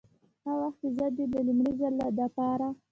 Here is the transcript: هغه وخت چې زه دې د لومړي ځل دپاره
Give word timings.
هغه 0.43 0.53
وخت 0.61 0.77
چې 0.81 0.87
زه 0.97 1.05
دې 1.15 1.25
د 1.33 1.35
لومړي 1.47 1.73
ځل 1.79 1.93
دپاره 2.19 2.67